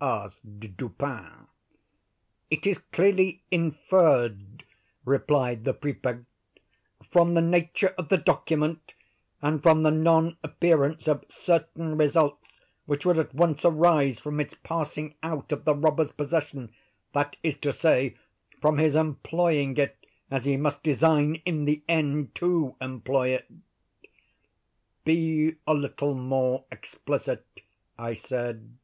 asked 0.00 0.60
Dupin. 0.76 1.48
"It 2.48 2.64
is 2.64 2.78
clearly 2.78 3.42
inferred," 3.50 4.62
replied 5.04 5.64
the 5.64 5.74
Prefect, 5.74 6.26
"from 7.10 7.34
the 7.34 7.40
nature 7.42 7.92
of 7.98 8.08
the 8.08 8.16
document, 8.16 8.94
and 9.42 9.60
from 9.60 9.82
the 9.82 9.90
non 9.90 10.36
appearance 10.44 11.08
of 11.08 11.24
certain 11.28 11.96
results 11.96 12.40
which 12.86 13.04
would 13.04 13.18
at 13.18 13.34
once 13.34 13.64
arise 13.64 14.20
from 14.20 14.38
its 14.38 14.54
passing 14.62 15.16
out 15.24 15.50
of 15.50 15.64
the 15.64 15.74
robber's 15.74 16.12
possession; 16.12 16.72
that 17.12 17.34
is 17.42 17.56
to 17.56 17.72
say, 17.72 18.16
from 18.60 18.78
his 18.78 18.94
employing 18.94 19.76
it 19.76 19.98
as 20.30 20.44
he 20.44 20.56
must 20.56 20.84
design 20.84 21.42
in 21.44 21.64
the 21.64 21.82
end 21.88 22.32
to 22.36 22.76
employ 22.80 23.30
it." 23.30 23.50
"Be 25.04 25.56
a 25.66 25.74
little 25.74 26.14
more 26.14 26.64
explicit," 26.70 27.44
I 27.98 28.14
said. 28.14 28.76